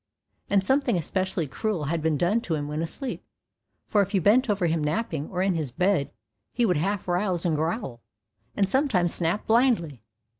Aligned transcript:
And 0.49 0.63
something 0.63 0.97
especially 0.97 1.45
cruel 1.45 1.83
had 1.83 2.01
been 2.01 2.17
done 2.17 2.41
to 2.41 2.55
him 2.55 2.67
when 2.67 2.81
asleep, 2.81 3.23
for 3.87 4.01
if 4.01 4.15
you 4.15 4.19
bent 4.19 4.49
over 4.49 4.65
him 4.65 4.83
napping 4.83 5.29
or 5.29 5.43
in 5.43 5.53
his 5.53 5.69
bed 5.69 6.09
he 6.51 6.65
would 6.65 6.77
half 6.77 7.07
rouse 7.07 7.45
and 7.45 7.55
growl, 7.55 8.01
and 8.57 8.67
sometimes 8.67 9.13
snap 9.13 9.45
blindly. 9.45 10.01